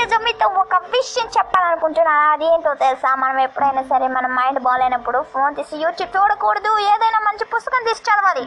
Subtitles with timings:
[0.00, 3.14] ఈరోజు మీతో ఒక విషయం చెప్పాలనుకుంటున్నాను అదేంటో తెలుసా?
[3.14, 6.78] మనం ఎప్పుడైనా సరే మన మైండ్ బాగాలేనప్పుడు ఫోన్ తీసి యూట్యూబ్ చూడకూడదు.
[6.92, 8.44] ఏదైనా మంచి పుస్తకం తీసి చదవాలి.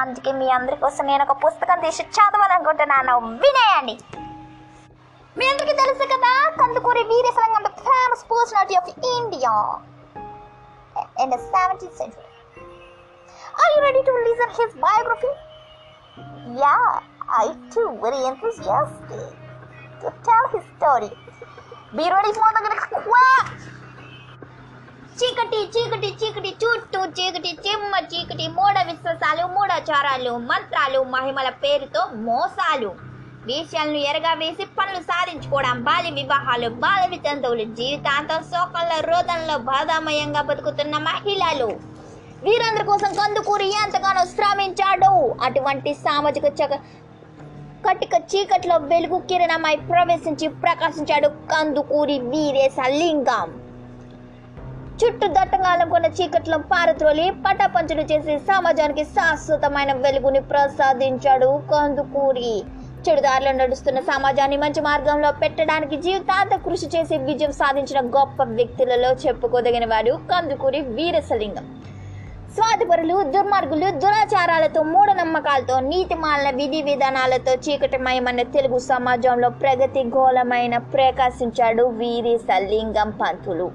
[0.00, 3.14] అందుకే మీ అందరి కోసం నేను ఒక పుస్తకం తీసి చదవాలనుకుంటున్నాను.
[3.44, 3.94] వినేయండి.
[5.38, 9.54] మీ అందరికీ తెలుసు కదా Kandukuri Veeresalingam the famous personality of India
[11.22, 12.28] in the 17th century
[13.60, 15.32] are you ready to listen his biography
[16.64, 16.76] yeah
[17.44, 19.47] I too very enthusiastic.
[19.98, 21.10] To tell his story.
[21.92, 23.46] Be ready for the next quack!
[25.16, 32.90] చీకటి చీకటి చీకటి చుట్టూ చీకటి చిమ్మ చీకటి మూఢ విశ్వాసాలు మూఢాచారాలు మంత్రాలు మహిమల పేరుతో మోసాలు
[33.48, 41.68] విషయాలను ఎరగా వేసి పనులు సాధించుకోవడం బాల్య వివాహాలు బాల వితంతువులు జీవితాంతం శోకంలో రోదంలో బాధామయంగా బతుకుతున్న మహిళలు
[42.44, 45.12] వీరందరి కోసం కందుకూరి ఎంతగానో శ్రమించాడు
[45.46, 46.74] అటువంటి సామాజిక చక
[47.86, 53.48] కటిక చీకట్లో వెలుగు కిరణమై ప్రవేశించి ప్రకాశించాడు కందుకూరి వీరేశ లింగం.
[55.00, 62.52] చుట్టూ దట్టంగా అలంకొన్న చీకట్లో పారత్రోలి పటాపంచులు చేసి సమాజానికి శాశ్వతమైన వెలుగుని ప్రసాదించాడు కందుకూరి.
[63.08, 70.14] చెడుదారిలో నడుస్తున్న సమాజాన్ని మంచి మార్గంలో పెట్టడానికి జీవితాంత కృషి చేసి విజయం సాధించిన గొప్ప వ్యక్తులలో చెప్పుకోదగిన వాడు
[70.32, 71.66] కందుకూరి వీరసలింగం
[72.58, 83.70] స్వాతిపరులు దుర్మార్గులు దురాచారాలతో మూఢనమ్మకాలతో నీతిమాలిన విధి విధానాలతో చీకటిమయమైన తెలుగు సమాజంలో ప్రగతి గోళమైన ప్రకాశించాడు వీరేశలింగం పంతులు.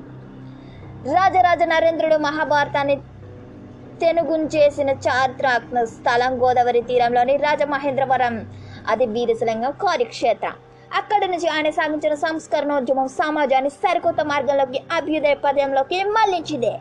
[1.16, 2.95] రాజరాజ నరేంద్రుడు మహాభారతాన్ని
[4.02, 8.48] తెనుగుంచేసిన చారిత్రాత్మక స్థలం గోదావరి తీరంలోని రాజమహేంద్రవరం.
[8.88, 10.56] అది వీరసలింగం కార్యక్షేత్రం.
[10.98, 16.73] అక్కడి నుంచి ఆయన సాగించిన సంస్కరణోద్యమం సమాజాన్ని సరికొత్త మార్గంలోకి అభ్యుదయ పదంలోకి మళ్ళించిందే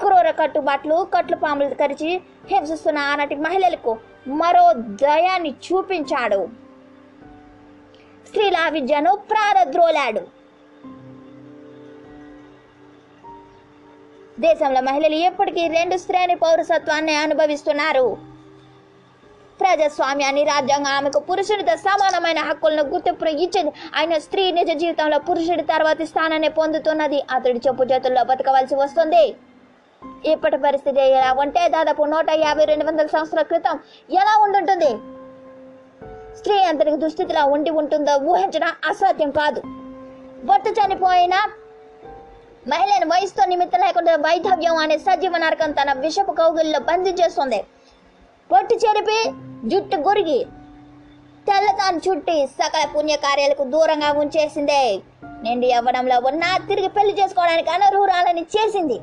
[0.00, 6.48] క్రూర కట్టుబాట్లు కట్లు పాములు కరిచి హింసిస్తున్న ఆనాటి మహిళలకు మరో దయాన్ని చూపించాడు.
[8.26, 10.22] స్త్రీల విద్యను ప్రారద్రోలాడు
[14.40, 18.34] దేశంలో మహిళలు ఎప్పటికీ రెండు శ్రేణి పౌరసత్వాన్ని అనుభవిస్తున్నారు.
[19.60, 23.72] ప్రజాస్వామ్యాన్ని రాజ్యాంగం ఆమెకు పురుషుడితో సమానమైన హక్కులను గుర్తింపును ఇచ్చింది.
[23.96, 29.24] ఆయన స్త్రీ నిజ జీవితంలో పురుషుడి తర్వాతి స్థానాన్ని పొందుతున్నది అతడి చెప్పు చేతుల్లో బతకవలసి వస్తుంది.
[30.26, 33.78] ఇప్పటి పరిస్థితి ఎలా ఉంటే దాదాపు నూట యాభై రెండు వందల సంవత్సరాల క్రితం
[34.10, 34.90] ఎలా ఉండుంటుంది?
[36.38, 39.60] స్త్రీ అంతటి దుస్థితిలో ఉండి ఉంటుందో ఊహించడం అసాధ్యం కాదు.
[40.44, 41.34] భర్త చనిపోయిన
[42.68, 47.64] మహిళను వయసుతో నిమిత్తం లేకుండా వైధవ్యం అనే సజీవ నరకం తన విషపు కౌగుల్లో బంధించేస్తుంది
[48.52, 49.18] పొట్టు చెరిపి
[49.68, 50.46] జుట్టు గురిగి
[51.46, 55.00] తెల్లతాను చుట్టి సకల పుణ్యకార్యాలకు దూరంగా ఉంచేసిందే.
[55.42, 58.98] నిండి అవ్వడంలో ఉన్న తిరిగి పెళ్ళి చేసుకోవడానికి అనర్హురాలని చేసింది.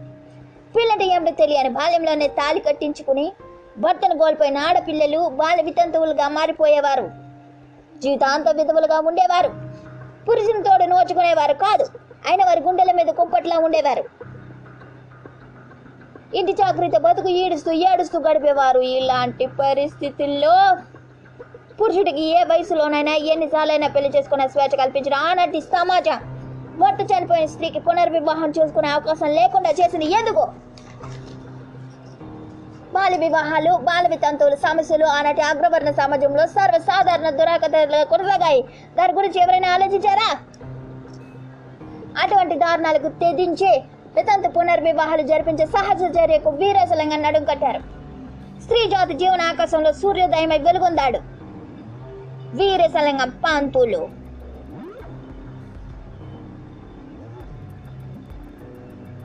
[0.75, 3.31] పిల్లటి ఏమిటో తెలియని బాల్యంలోనే తాలి కట్టించుకుని
[3.77, 7.11] భర్తను కోల్పోయిన ఆడపిల్లలు బాల వితంతువులుగా మారిపోయేవారు.
[8.01, 9.49] జీవితాంత విధవులుగా ఉండేవారు.
[10.25, 11.85] పురుషుని తోడు నోచుకునేవారు కాదు
[12.27, 14.03] అయిన వారి గుండెల మీద కుంపట్లా ఉండేవారు.
[16.35, 18.79] ఇంటి చాకరీతో బతుకు ఈడుస్తూ ఏడుస్తూ గడిపేవారు.
[18.79, 20.77] ఇలాంటి పరిస్థితుల్లో
[21.81, 26.40] పురుషుడికి ఏ వయసులోనైనా ఎన్నిసార్లైనా పెళ్ళి చేసుకునే స్వేచ్ఛ కల్పించిన ఆనాటి సమాజం
[26.77, 30.47] భర్త చనిపోయిన స్త్రీకి పునర్వివాహం చేసుకునే అవకాశం లేకుండా చేసింది ఎందుకు?
[32.93, 38.63] బాల వివాహాలు బాల వితంతువుల సమస్యలు ఆనాటి అగ్రవర్ణ సమాజంలో సర్వసాధారణ దురాకతలు కొనసాగాయి.
[38.97, 40.37] దాని గురించి ఎవరైనా ఆలోచించారా?
[42.23, 43.83] అటువంటి దారుణాలకు తెదించే
[44.15, 47.79] వితంతు పునర్వివాహాలు జరిపించే సహజ చర్యకు వీరసలంగా నడుం కట్టారు.
[48.61, 51.19] స్త్రీ జాతి జీవన ఆకాశంలో సూర్యోదయమై వెలుగొందాడు.
[52.57, 54.09] వీరేశలింగం పాంతులు.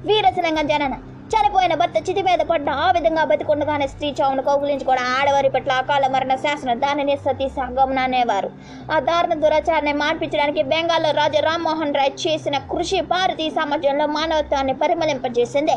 [0.09, 0.95] వీరసనంగా జనన
[1.31, 6.33] చనిపోయిన భర్త చితి మీద పడ్డ ఆ విధంగా బతికుండగానే స్త్రీ చావును కౌగులించుకోవడం ఆడవారి పట్ల అకాల మరణ
[6.45, 8.51] శాసన దానిని సతీ సహగమన అనేవారు.
[8.95, 15.77] ఆ దారుణ దురాచారాన్ని మార్పించడానికి బెంగాల్లో రాజా రామ్మోహన్ రాయ్ చేసిన కృషి భారతీయ సమాజంలో మానవత్వాన్ని పరిమళింపజేసిందే.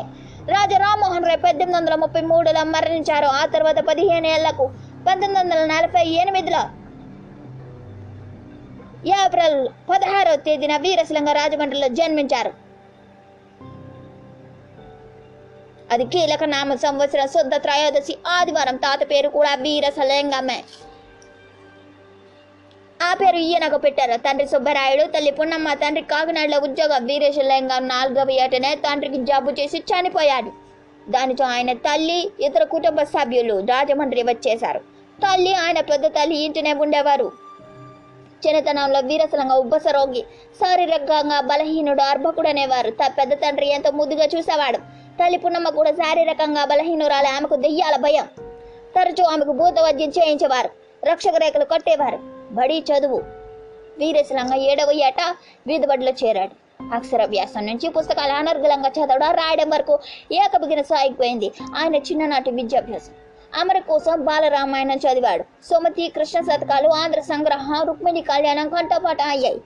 [0.54, 3.30] రాజా రామ్మోహన్ రాయ్ పద్దెనిమిది వందల ముప్పై మూడులో మరణించారు.
[3.40, 4.66] ఆ తర్వాత పదిహేను ఏళ్ళకు
[5.08, 6.64] పంతొమ్మిది వందల నలభై ఎనిమిదిలో
[9.20, 9.60] ఏప్రిల్
[9.90, 12.69] పదహారవ తేదీన వీరశలంగా రాజమండ్రిలో జన్మించారు.
[15.94, 20.58] అది కీలక నామ సంవత్సరం శుద్ధ త్రయోదశి ఆదివారం తాత పేరు కూడా వీరసలింగమే
[23.00, 24.16] ఆ పేరు ఈయనకు పెట్టారు.
[24.24, 30.50] తండ్రి సుబ్బరాయుడు తల్లి పున్నమ్మ తండ్రి కాకినాడలో ఉద్యోగం వీరేశలింగం నాలుగవ ఏటనే తండ్రికి జాబు చేసి చనిపోయాడు.
[31.10, 34.80] దానితో ఆయన తల్లి ఇతర కుటుంబ సభ్యులు రాజమండ్రి వచ్చేశారు.
[35.18, 37.28] తల్లి ఆయన పెద్ద తల్లి ఇంటినే ఉండేవారు.
[38.44, 40.22] చిన్నతనంలో వీరసలంగా ఉబ్బస రోగి
[40.60, 44.78] శారీరకంగా బలహీనుడు అర్భకుడు అనేవారు త పెద్ద తండ్రి ఎంతో ముద్దుగా చూసేవాడు.
[45.18, 48.28] తల్లి పున్నమ్మ కూడా శారీరకంగా బలహీనురాలి ఆమెకు దెయ్యాల భయం.
[48.96, 50.70] తరచూ ఆమెకు భూతవద్యం చేయించేవారు.
[51.06, 52.18] రక్షక రేఖలు కట్టేవారు.
[52.50, 53.22] బడి చదువు.
[53.98, 55.36] వీరేశలంగా ఏడవ ఏట
[55.66, 56.82] వీధిబడిలో చేరాడు.
[56.94, 59.98] అక్షరాభ్యాసం నుంచి పుస్తకాలు అనర్గలంగా చదవడం రాయడం వరకు
[60.32, 61.52] ఏకబిగిన సాగిపోయింది.
[61.76, 63.12] ఆయన చిన్ననాటి విద్యాభ్యాసం.
[63.60, 65.42] అమర కోసం బాలరామాయణం చదివాడు.
[65.42, 69.60] సుమతి కృష్ణ శతకాలు ఆంధ్ర సంగ్రహం రుక్మిణి కళ్యాణం కంఠపాఠం అయ్యాయి.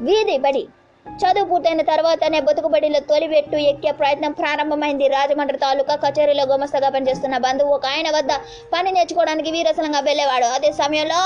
[0.00, 0.68] వీధి బడి.
[1.16, 5.08] చదువు పూర్తయిన తర్వాతనే బతుకుబడిలో తొలిబెట్టు ఎక్కే ప్రయత్నం ప్రారంభమైంది.
[5.08, 8.28] రాజమండ్రి తాలూకా కచేరీలో గుమస్తగా పనిచేస్తున్న బంధువు ఒక ఆయన వద్ద
[8.72, 10.44] పని నేర్చుకోవడానికి వీరసలంగా వెళ్ళేవాడు.
[10.44, 11.20] అదే సమయంలో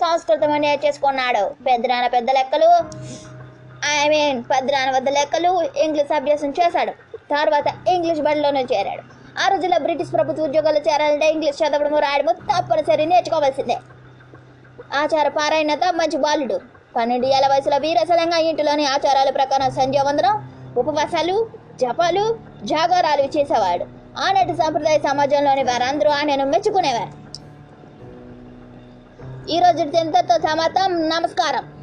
[0.00, 1.42] సంస్కృతం నేర్చేసుకున్నాడు.
[1.64, 2.70] పెద్దనాన్న పెద్ద లెక్కలు
[4.02, 6.92] ఐ మీన్ పెద్దనాన్న వద్ద లెక్కలు ఇంగ్లీష్ అభ్యాసం చేశాడు.
[7.30, 9.02] తర్వాత ఇంగ్లీష్ బడిలోనే చేరాడు.
[9.44, 13.78] ఆ రోజుల్లో బ్రిటిష్ ప్రభుత్వ ఉద్యోగాలు చేరాలంటే ఇంగ్లీష్ చదవడము రాయడము తప్పనిసరి నేర్చుకోవాల్సిందే.
[14.94, 16.79] ఆచార పారాయణత మంచి బాలుడు.
[16.96, 20.34] పన్నెండు ఏళ్ళ వయసులో వీరసలంగా ఇంటిలోని ఆచారాల ప్రకారం సంధ్యావందనం
[20.76, 21.48] ఉపవాసాలు
[21.80, 23.84] జపాలు జాగారాలు చేసేవాడు.
[24.20, 27.14] ఆనాటి సాంప్రదాయ సమాజంలోని వారందరూ ఆయనను మెచ్చుకునేవారు.
[29.50, 31.79] ఈ రోజు ఎంతతో సమాతం నమస్కారం.